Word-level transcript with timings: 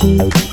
That's 0.00 0.49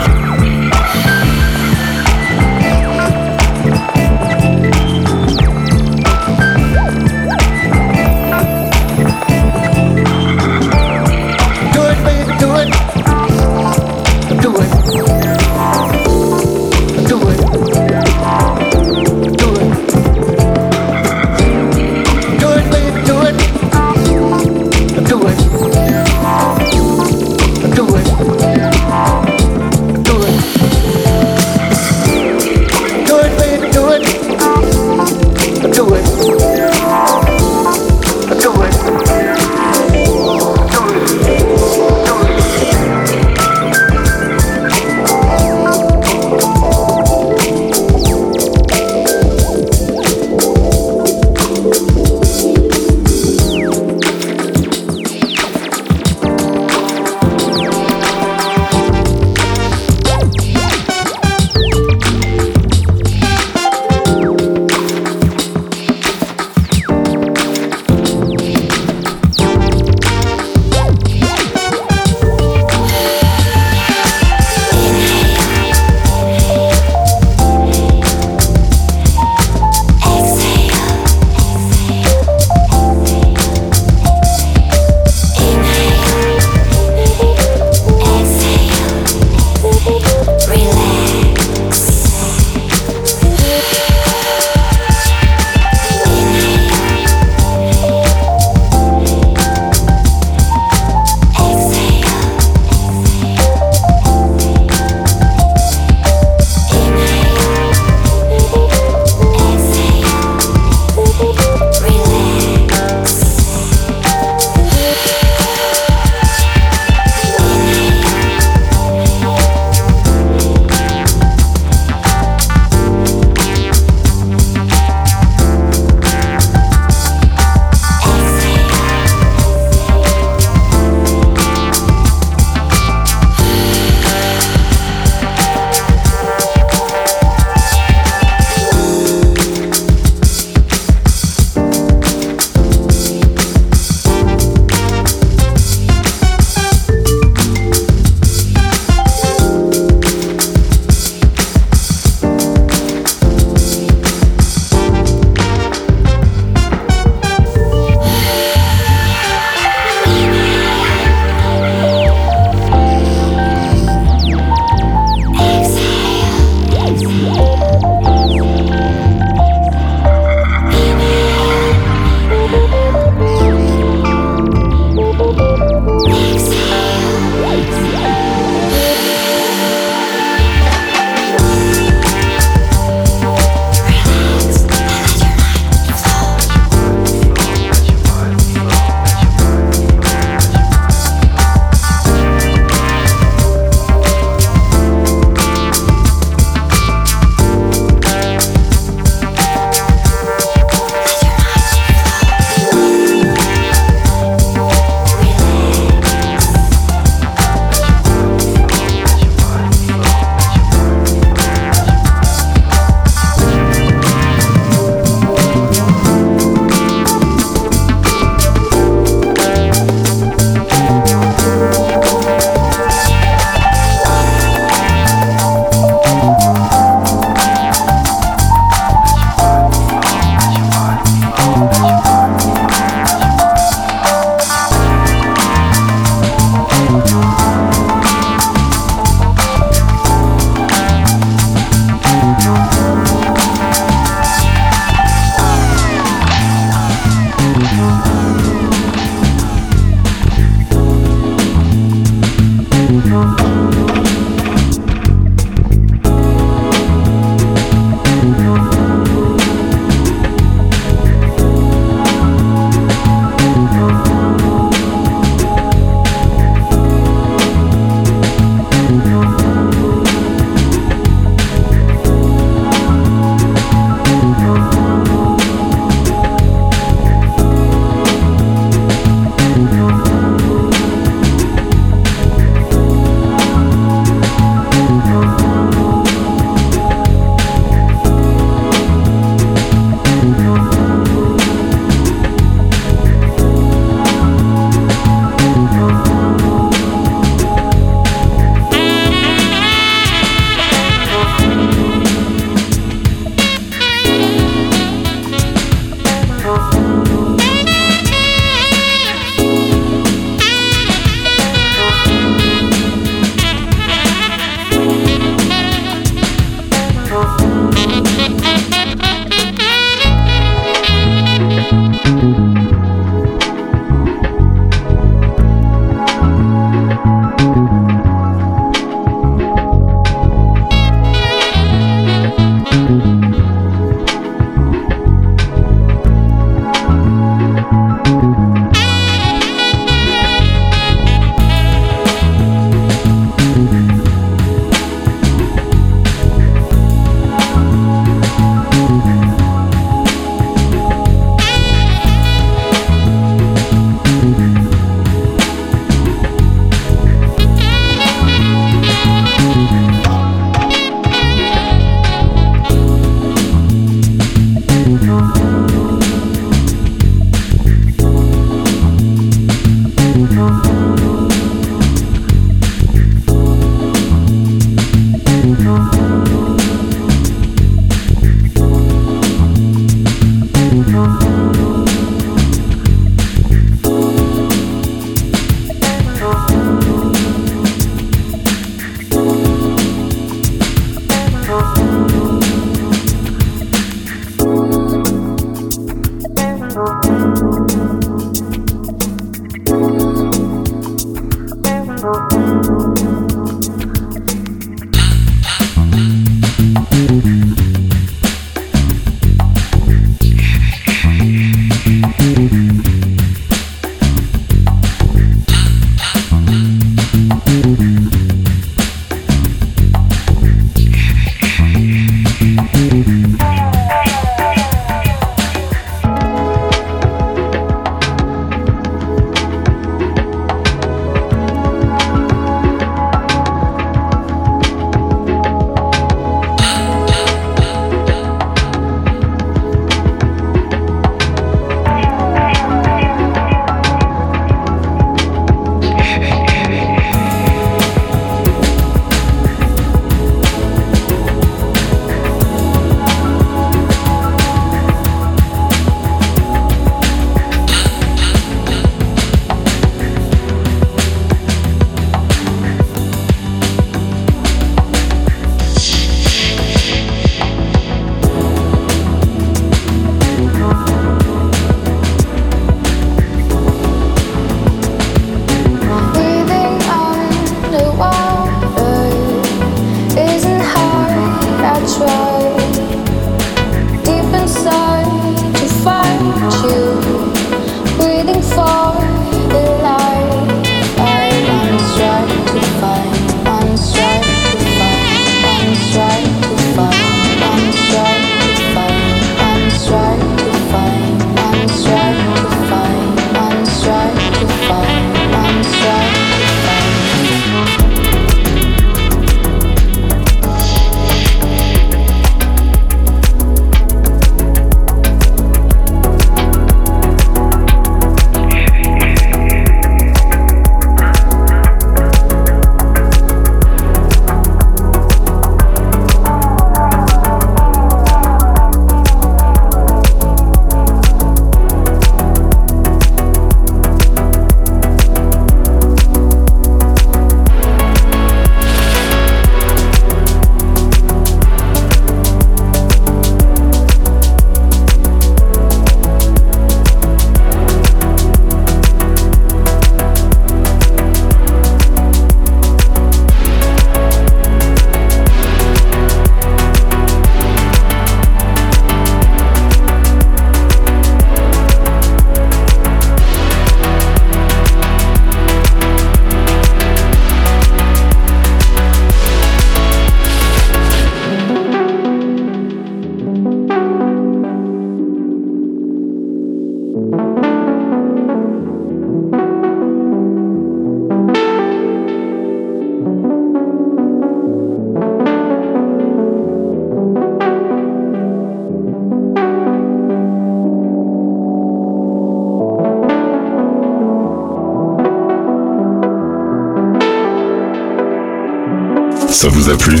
Ça 599.44 599.50
vous 599.50 599.68
a 599.68 599.76
plu? 599.76 600.00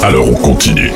Alors 0.00 0.28
on 0.28 0.34
continue. 0.34 0.92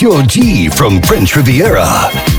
Monsieur 0.00 0.22
G 0.28 0.68
from 0.68 1.02
French 1.02 1.34
Riviera. 1.34 2.37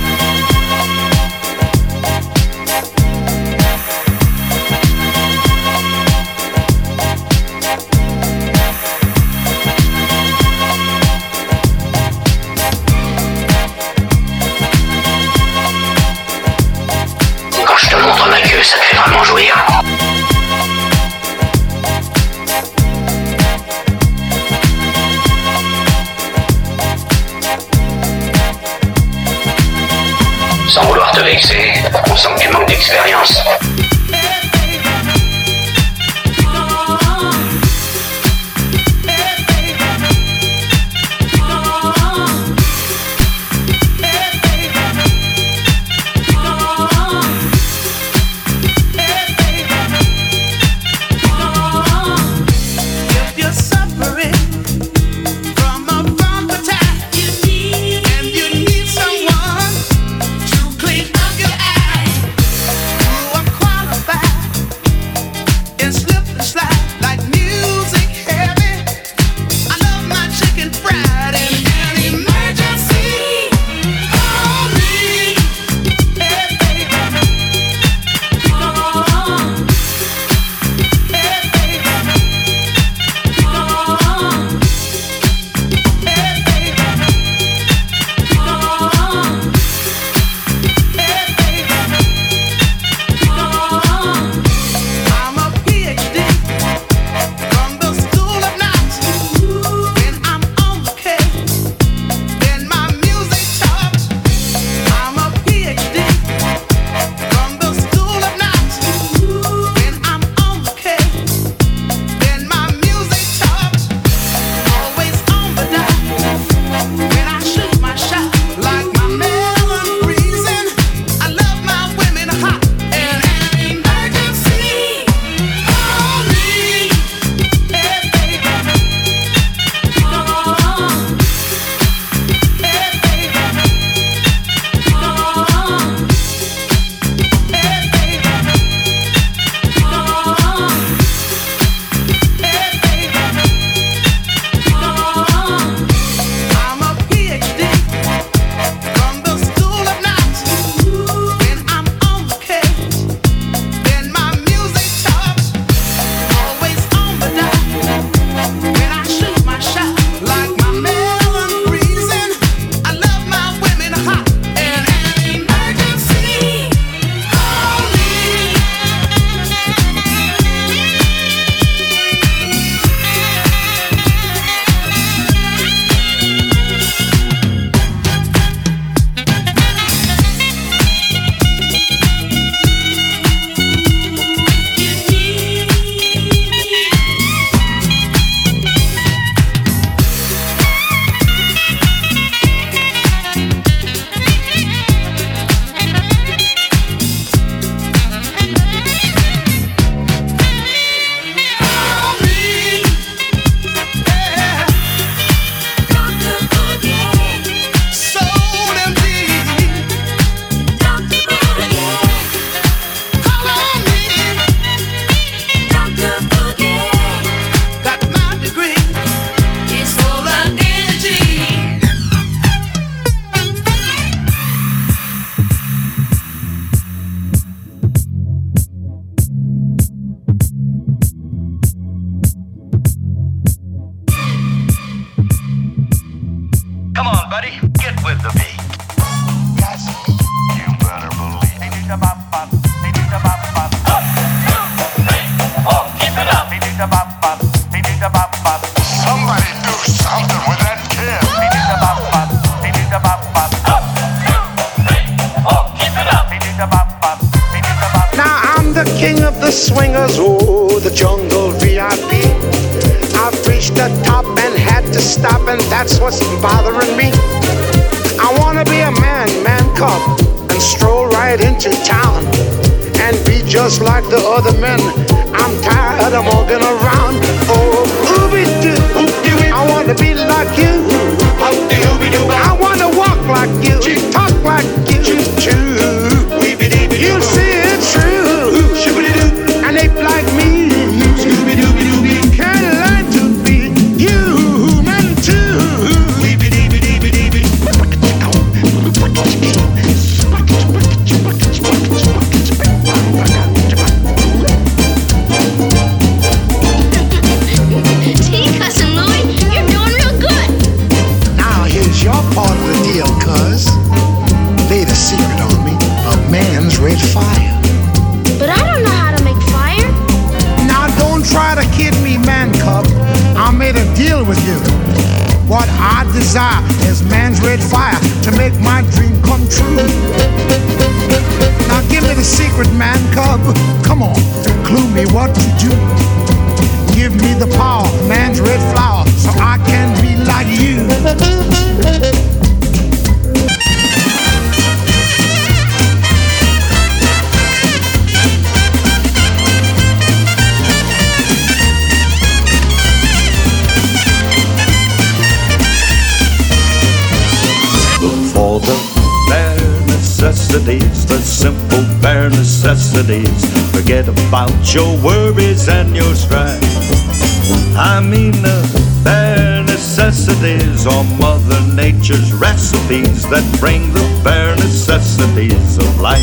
I 367.78 368.02
mean 368.02 368.32
the 368.32 369.02
bare 369.04 369.64
necessities 369.64 370.88
are 370.88 371.04
Mother 371.20 371.62
Nature's 371.74 372.34
recipes 372.34 373.24
that 373.30 373.46
bring 373.60 373.94
the 373.94 374.22
bare 374.24 374.56
necessities 374.56 375.78
of 375.78 376.00
life. 376.02 376.20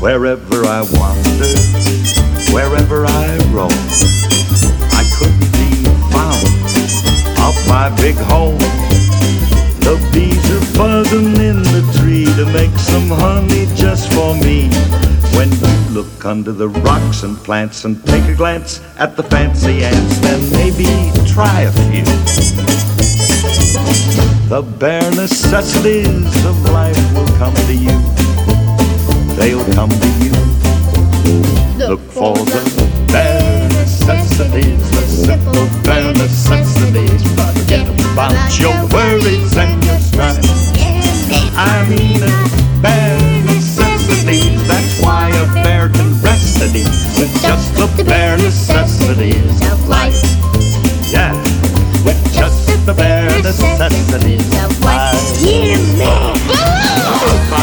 Wherever 0.00 0.64
I 0.64 0.80
wander, 0.96 1.54
wherever 2.52 3.06
I 3.06 3.36
roam, 3.52 3.70
I 4.96 5.04
couldn't 5.18 5.52
be 5.60 5.84
found 6.10 6.48
off 7.38 7.58
my 7.68 7.94
big 8.00 8.16
home. 8.16 8.58
The 9.84 9.96
are 10.14 10.37
buzzing 10.78 11.34
in 11.42 11.60
the 11.74 11.82
tree 11.98 12.24
to 12.36 12.46
make 12.52 12.70
some 12.78 13.08
honey 13.08 13.66
just 13.74 14.12
for 14.12 14.32
me. 14.36 14.70
When 15.36 15.50
you 15.50 15.72
look 15.90 16.24
under 16.24 16.52
the 16.52 16.68
rocks 16.68 17.24
and 17.24 17.36
plants 17.36 17.84
and 17.84 18.02
take 18.06 18.24
a 18.24 18.34
glance 18.34 18.80
at 18.96 19.16
the 19.16 19.24
fancy 19.24 19.82
ants, 19.82 20.20
then 20.20 20.40
maybe 20.52 20.86
try 21.26 21.62
a 21.62 21.72
few. 21.90 22.04
The 24.48 24.62
bare 24.78 25.10
necessities 25.10 26.44
of 26.46 26.56
life 26.70 26.96
will 27.12 27.32
come 27.42 27.54
to 27.54 27.74
you. 27.74 27.98
They'll 29.34 29.66
come 29.74 29.90
to 29.90 30.10
you. 30.22 30.32
Look 31.88 32.00
for 32.12 32.36
them. 32.36 32.97
Necessities, 34.38 34.90
the 34.90 35.02
simple 35.02 35.82
bare 35.82 36.12
necessities. 36.12 37.22
Forget 37.34 37.88
about 38.12 38.60
your 38.60 38.74
worries 38.94 39.56
and 39.56 39.84
your 39.84 39.98
strife. 39.98 40.38
I 41.56 41.84
mean 41.88 42.20
the 42.20 42.78
bare 42.80 43.18
necessities. 43.42 44.68
That's 44.68 45.00
why 45.02 45.30
a 45.30 45.62
bear 45.62 45.88
can 45.88 46.22
rest 46.22 46.62
at 46.62 46.74
ease 46.74 47.18
with 47.18 47.34
just 47.42 47.74
the 47.96 48.04
bare 48.04 48.36
necessities 48.36 49.72
of 49.72 49.88
life. 49.88 50.14
Yeah, 51.10 51.34
with 52.04 52.22
just 52.32 52.86
the 52.86 52.94
bare 52.94 53.26
necessities 53.42 54.54
of 54.62 54.80
life. 54.84 55.42
Yeah, 55.42 55.76
man. 55.98 56.38
The 56.46 56.54
days 56.54 57.12
of 57.12 57.58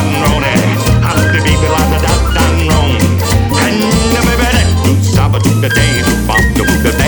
Bob, 5.36 5.44
the 5.44 5.68
days 5.68 6.08
of 6.08 7.05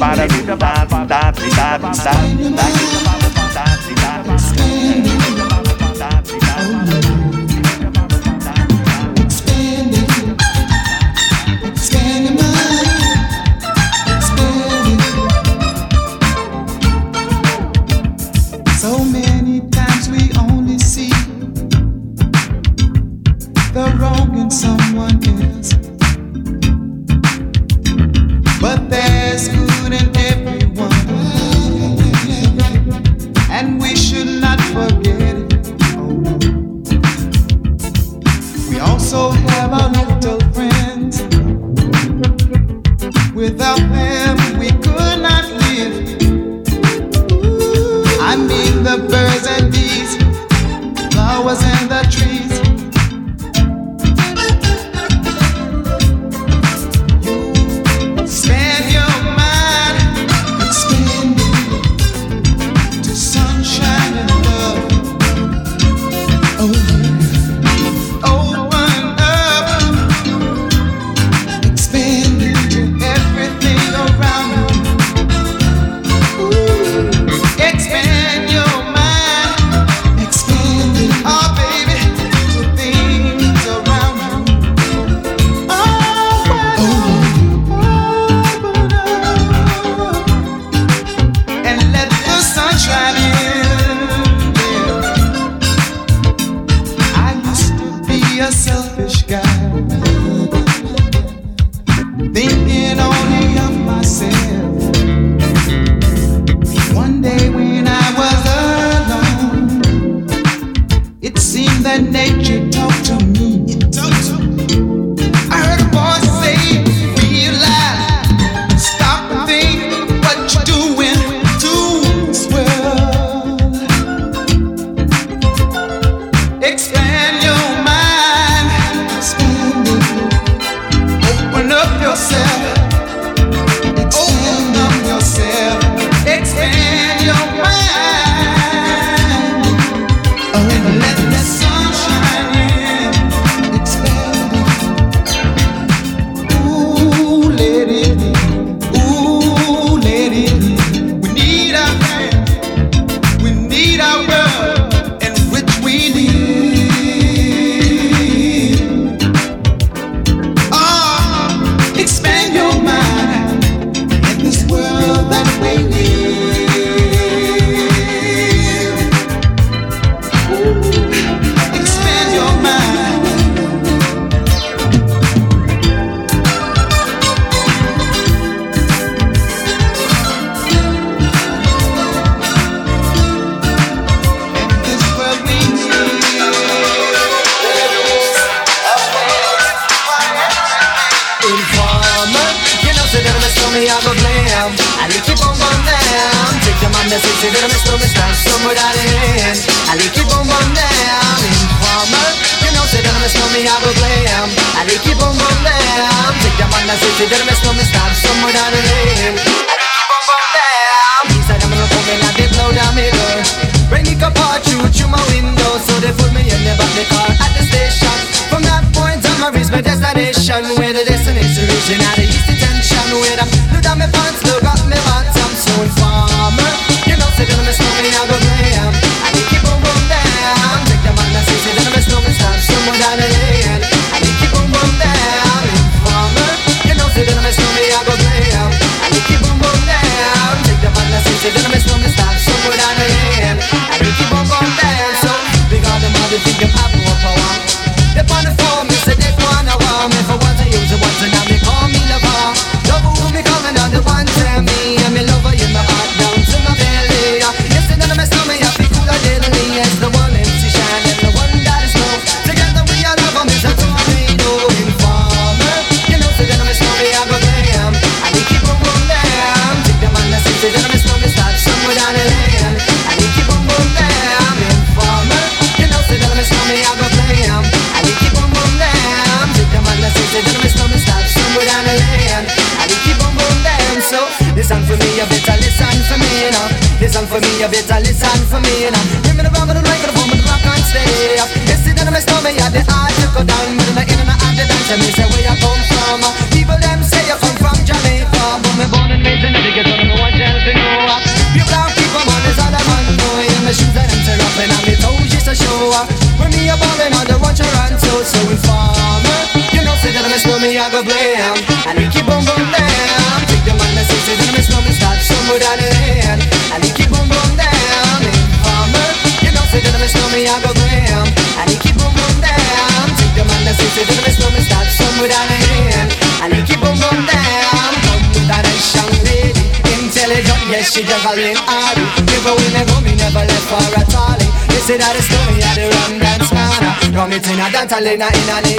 para 0.00 0.22
mim, 0.22 0.42
para 0.46 0.56
mim, 0.56 1.06
para 1.06 1.32
mim, 1.32 2.54
para 2.56 3.09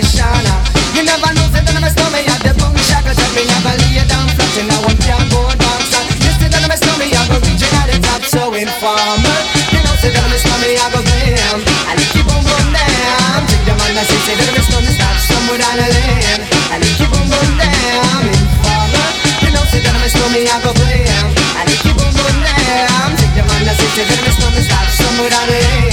Feliciana 0.02 0.65
You 0.98 1.03
never 1.06 1.30
know, 1.38 1.45
say 1.53 1.61
that 1.61 1.78
I'm 1.78 1.86
a 1.86 1.90
snowman 1.94 2.26
At 2.26 2.41
the 2.41 2.57
boom 2.57 2.73
shaka 2.90 3.14
shot 3.14 3.30
me 3.38 3.45
never 3.45 3.78
lay 3.86 4.02
down 4.10 4.26
flat 4.34 4.57
And 4.57 4.68
now 4.73 4.82
I'm 4.82 4.98
cardboard 4.98 5.57
box 5.61 5.94
You 6.18 6.32
say 6.41 6.49
that 6.49 6.65
I'm 6.65 6.73
a 6.73 6.78
snowman, 6.78 7.14
I 7.14 7.22
go 7.30 7.38
reaching 7.45 7.69
at 7.78 7.86
the 7.86 7.98
top 8.02 8.22
So 8.26 8.49
informer 8.57 9.38
You 9.69 9.80
know, 9.86 9.94
that 9.94 10.18
I'm 10.18 10.34
a 10.34 10.38
snowman, 10.41 10.73
I 10.73 10.86
go 10.90 10.99
glam 11.06 11.57
I 11.86 11.94
lick 12.02 12.14
you 12.18 12.26
boom 12.26 12.41
boom 12.41 12.68
down. 12.73 13.45
Take 13.45 13.65
the 13.69 13.73
man, 13.78 13.94
I 13.94 14.03
say, 14.10 14.34
that 14.34 14.49
I'm 14.49 14.57
a 14.57 14.61
snowman 14.65 14.94
Stop 14.98 15.18
somewhere 15.22 15.60
down 15.61 15.76
the 15.78 15.88
lane. 15.94 16.41
I 16.49 16.76
lick 16.82 16.98
you 16.98 17.07
boom 17.11 17.26
boom 17.30 17.49
down. 17.61 18.22
Informer 18.26 19.10
You 19.45 19.49
know, 19.53 19.64
that 19.69 19.86
I'm 19.86 20.02
a 20.02 20.10
snowman, 20.10 20.49
I 20.49 20.56
go 20.65 20.72
glam 20.73 21.26
I 21.30 21.61
lick 21.69 21.84
you 21.86 21.94
boom 21.94 22.10
boom 22.10 22.38
down. 22.41 23.10
Take 23.22 23.34
the 23.38 23.44
man, 23.45 23.69
I 23.69 23.73
say, 23.78 24.02
that 24.02 24.18
I'm 24.18 24.26
a 24.26 24.32
snowman 24.34 24.64
Stop 24.65 24.88
somewhere 24.98 25.30
down 25.30 25.45
the 25.45 25.60
lane. 25.61 25.90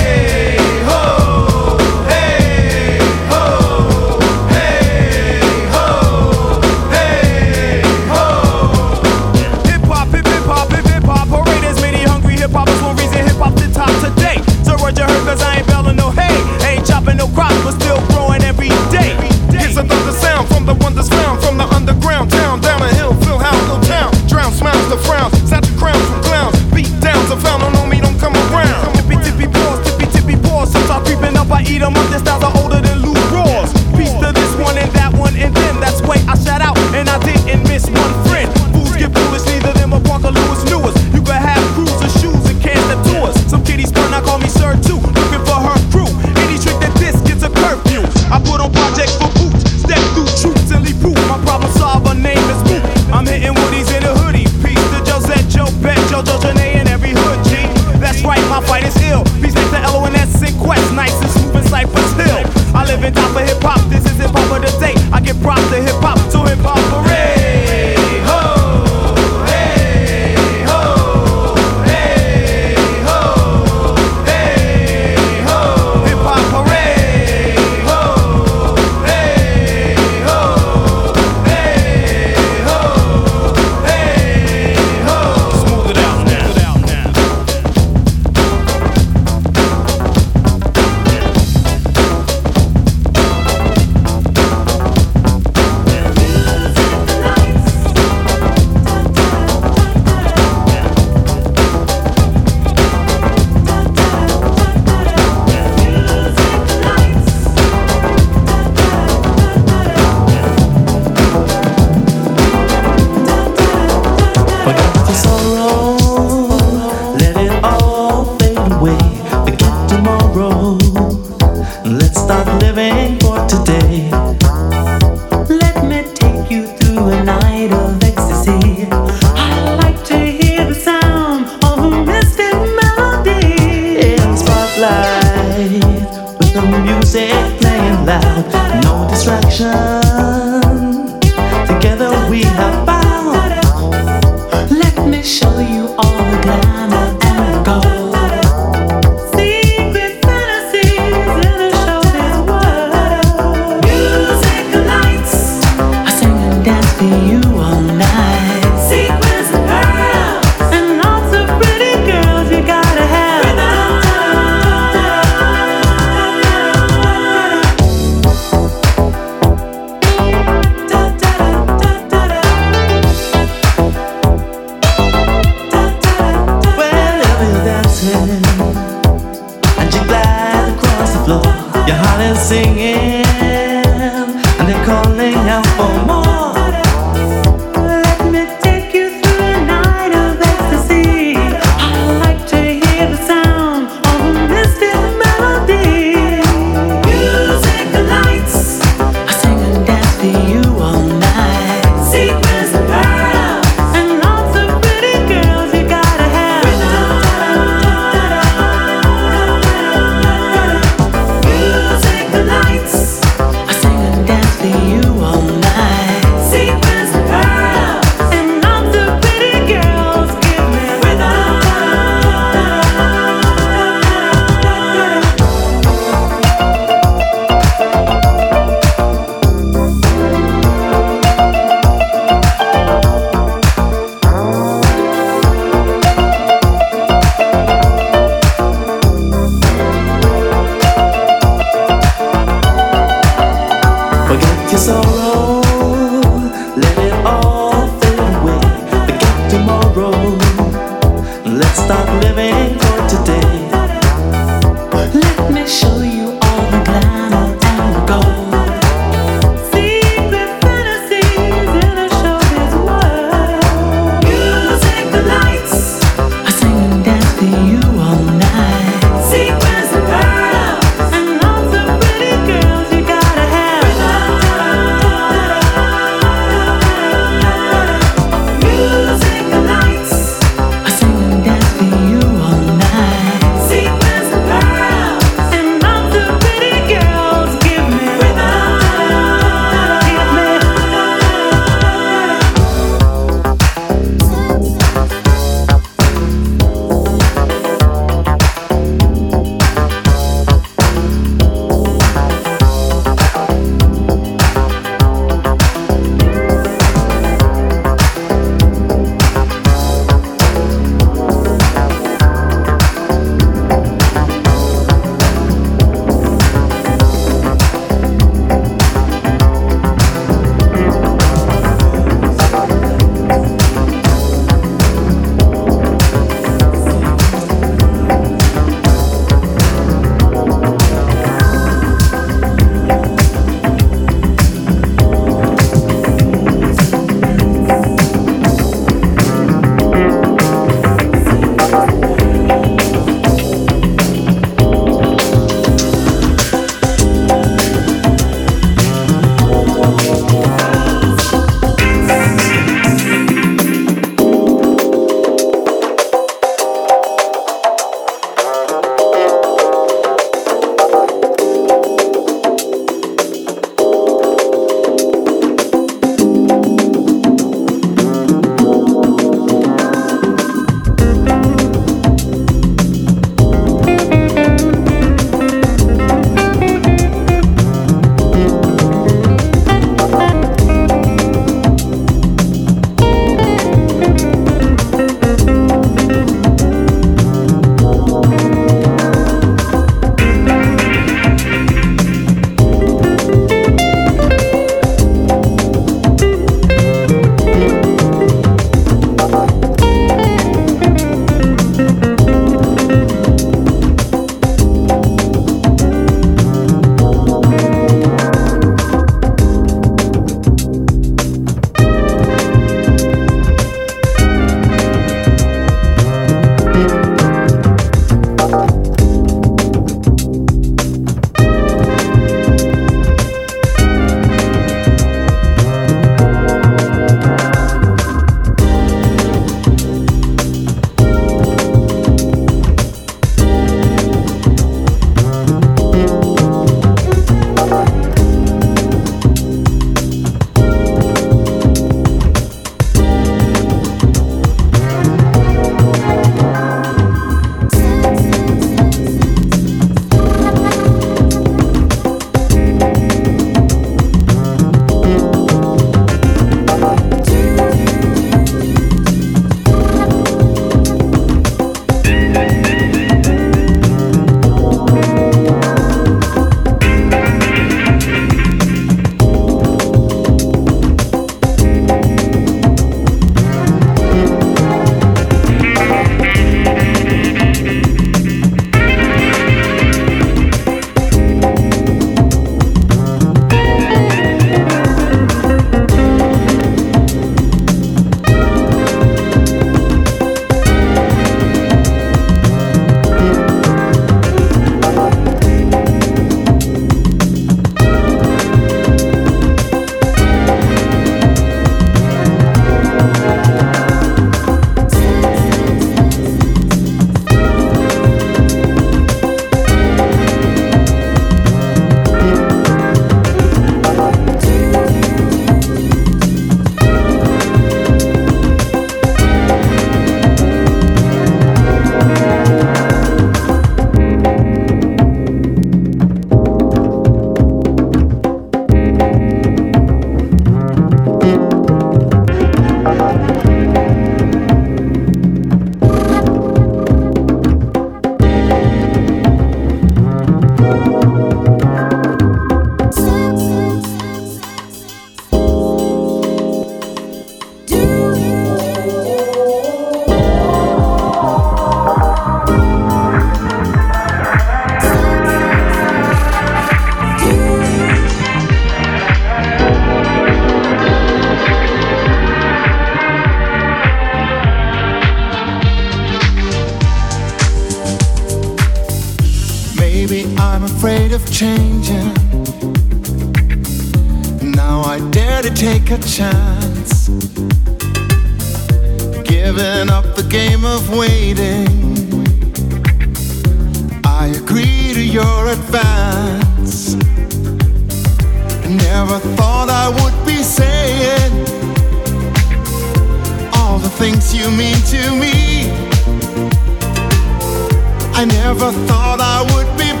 I 598.21 598.25
never 598.25 598.71
thought 598.85 599.19
I 599.19 599.41
would 599.51 599.65
be 599.79 600.00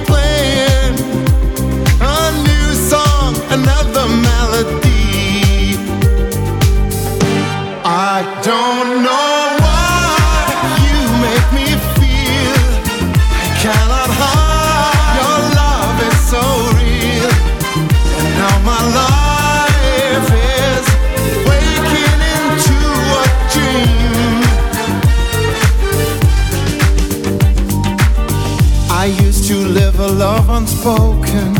spoken. 30.81 31.53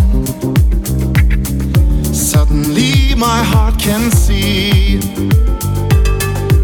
Suddenly 2.12 3.14
my 3.14 3.44
heart 3.52 3.78
can 3.78 4.10
see. 4.10 4.96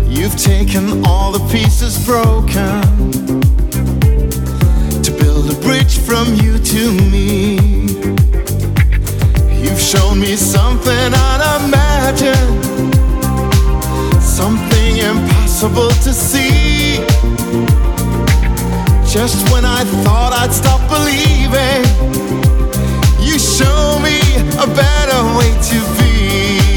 You've 0.10 0.36
taken 0.38 1.06
all 1.06 1.32
the 1.32 1.44
pieces 1.52 2.04
broken 2.04 2.82
to 5.04 5.12
build 5.22 5.52
a 5.52 5.58
bridge 5.62 6.00
from 6.00 6.34
you 6.42 6.58
to 6.74 6.92
me. 7.14 7.60
You've 9.62 9.84
shown 9.94 10.20
me 10.20 10.36
something 10.36 11.10
unimagined, 11.34 12.64
something 14.20 14.98
impossible 14.98 15.92
to 16.06 16.12
see. 16.12 17.06
Just 19.06 19.48
when 19.52 19.64
I 19.64 19.84
thought 20.04 20.34
I'd 20.34 20.52
stop 20.52 20.82
believing 20.90 22.17
Show 23.58 23.98
me 24.04 24.20
a 24.62 24.68
better 24.68 25.20
way 25.36 25.50
to 25.70 25.98
be. 25.98 26.77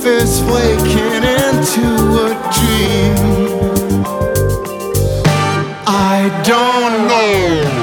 life 0.00 0.06
is 0.06 0.42
waking 0.42 1.24
into 1.24 1.86
a 2.24 2.32
dream. 2.52 3.16
I 5.86 6.42
don't 6.44 7.08
know. 7.08 7.79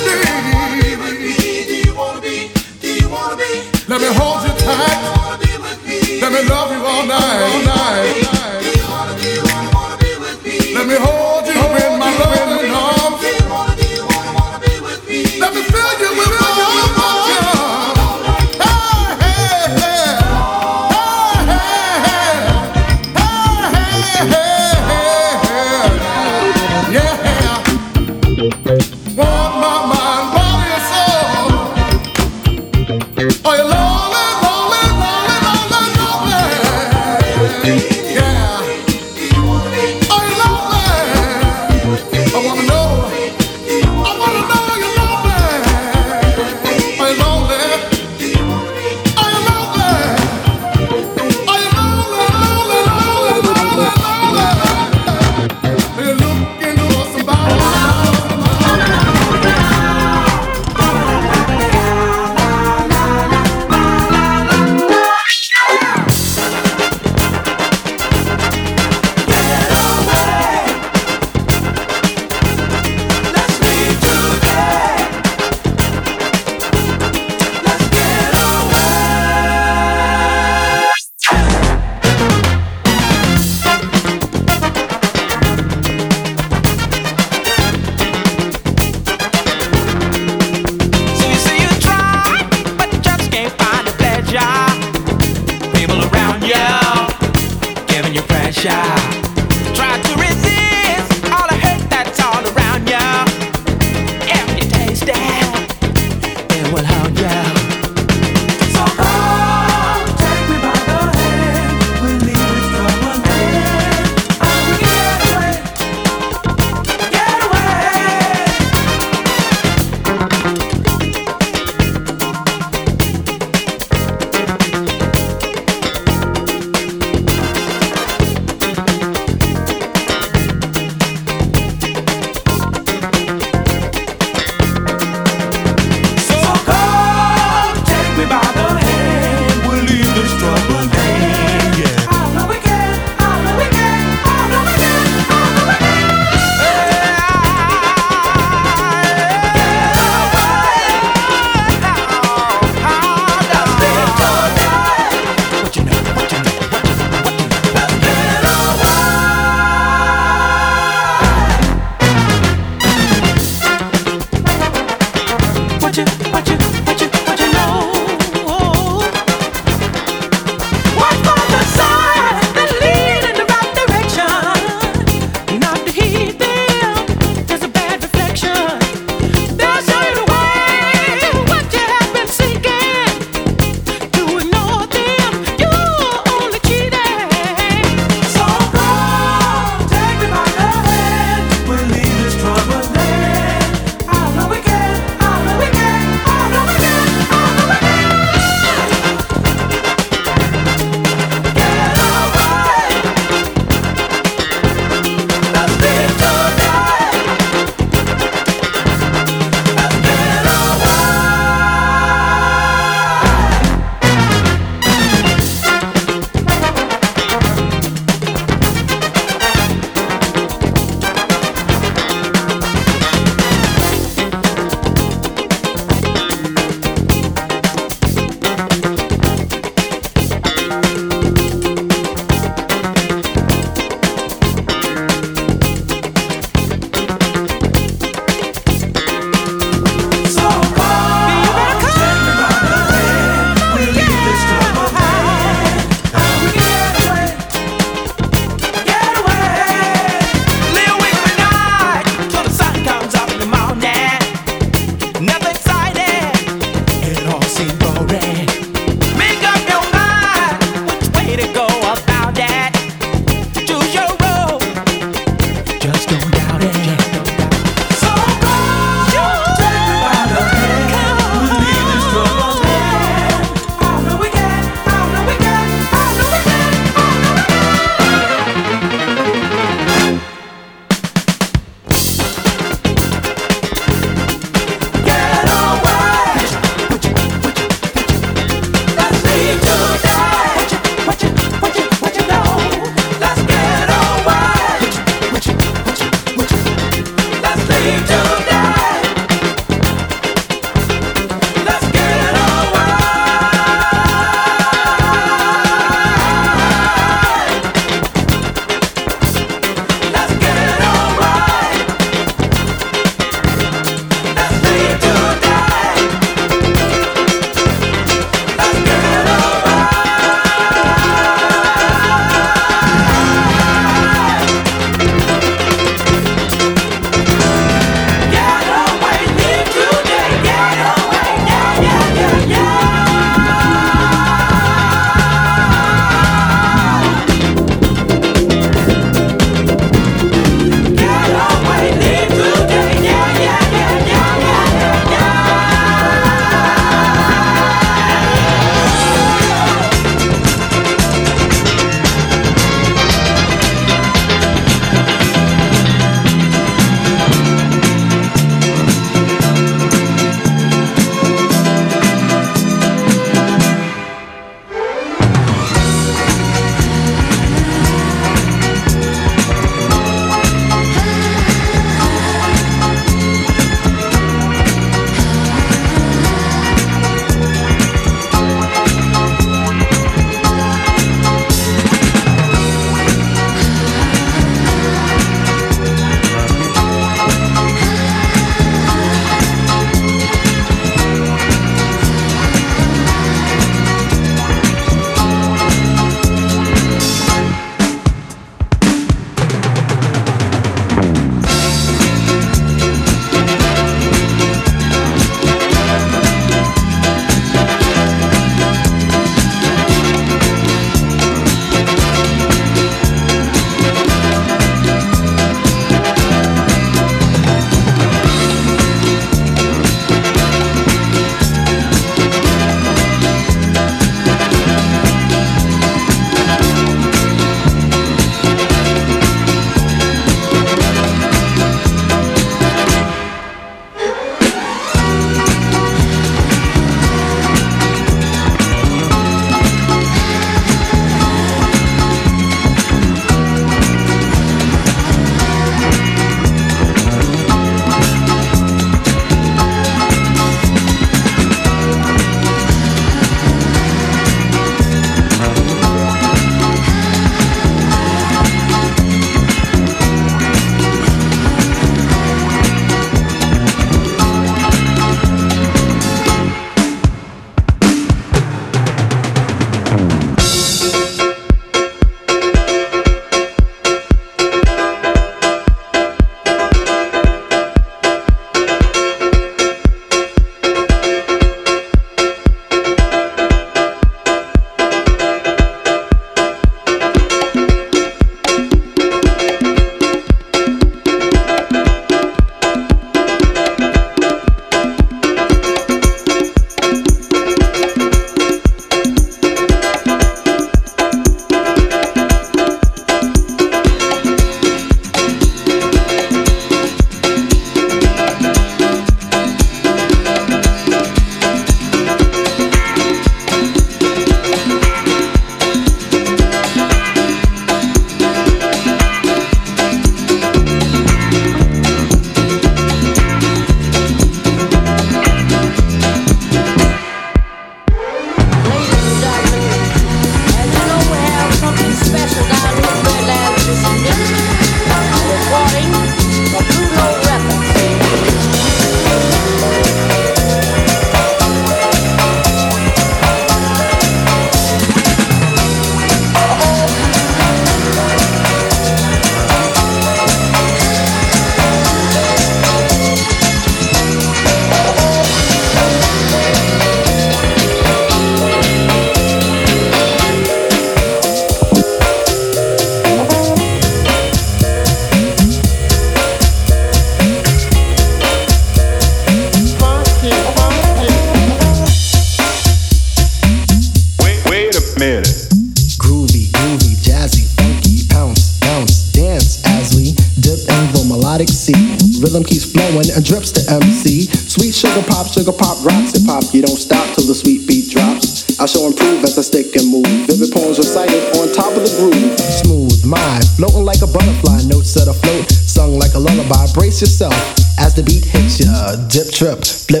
and 583.09 583.25
drips 583.25 583.51
to 583.57 583.61
MC. 583.71 584.29
Sweet 584.29 584.75
sugar 584.75 585.01
pop, 585.07 585.25
sugar 585.25 585.53
pop, 585.53 585.81
rocks 585.81 586.13
and 586.13 586.25
pop. 586.25 586.43
You 586.53 586.61
don't 586.61 586.77
stop 586.77 587.03
till 587.15 587.25
the 587.25 587.33
sweet 587.33 587.65
beat 587.67 587.89
drops. 587.89 588.59
I 588.59 588.65
show 588.69 588.85
improve 588.85 589.23
as 589.23 589.37
I 589.37 589.41
stick 589.41 589.73
and 589.75 589.89
move. 589.89 590.05
Vivid 590.29 590.53
poems 590.53 590.77
recited 590.77 591.23
on 591.41 591.49
top 591.49 591.73
of 591.73 591.81
the 591.81 591.93
groove. 591.97 592.37
Smooth 592.37 593.01
mind, 593.05 593.47
floating 593.57 593.85
like 593.85 594.01
a 594.05 594.09
butterfly. 594.09 594.69
Notes 594.69 594.93
that 594.93 595.09
afloat, 595.09 595.49
sung 595.49 595.97
like 595.97 596.13
a 596.13 596.21
lullaby. 596.21 596.69
Brace 596.73 597.01
yourself 597.01 597.33
as 597.81 597.95
the 597.95 598.03
beat 598.03 598.25
hits 598.25 598.61
ya. 598.61 598.95
Dip, 599.09 599.33
trip, 599.33 599.65
flip 599.65 600.00